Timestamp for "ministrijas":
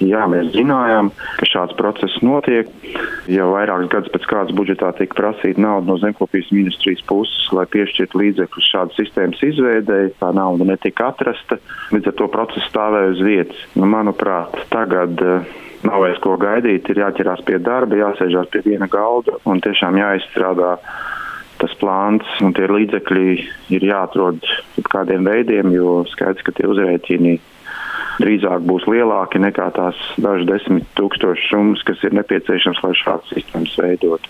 6.56-7.02